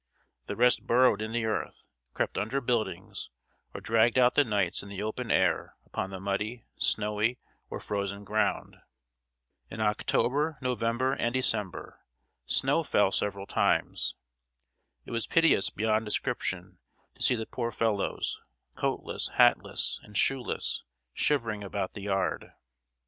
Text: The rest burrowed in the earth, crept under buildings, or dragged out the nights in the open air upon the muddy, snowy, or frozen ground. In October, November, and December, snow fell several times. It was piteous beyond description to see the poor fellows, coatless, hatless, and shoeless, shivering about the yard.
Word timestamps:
The 0.47 0.55
rest 0.55 0.87
burrowed 0.87 1.21
in 1.21 1.31
the 1.31 1.45
earth, 1.45 1.83
crept 2.15 2.35
under 2.35 2.59
buildings, 2.59 3.29
or 3.71 3.81
dragged 3.81 4.17
out 4.17 4.33
the 4.33 4.43
nights 4.43 4.81
in 4.81 4.89
the 4.89 5.03
open 5.03 5.29
air 5.29 5.75
upon 5.85 6.09
the 6.09 6.19
muddy, 6.19 6.65
snowy, 6.79 7.37
or 7.69 7.79
frozen 7.79 8.23
ground. 8.23 8.77
In 9.69 9.79
October, 9.79 10.57
November, 10.59 11.13
and 11.13 11.35
December, 11.35 11.99
snow 12.47 12.81
fell 12.83 13.11
several 13.11 13.45
times. 13.45 14.15
It 15.05 15.11
was 15.11 15.27
piteous 15.27 15.69
beyond 15.69 16.05
description 16.05 16.79
to 17.13 17.21
see 17.21 17.35
the 17.35 17.45
poor 17.45 17.71
fellows, 17.71 18.39
coatless, 18.75 19.27
hatless, 19.35 19.99
and 20.01 20.17
shoeless, 20.17 20.81
shivering 21.13 21.63
about 21.63 21.93
the 21.93 22.01
yard. 22.01 22.53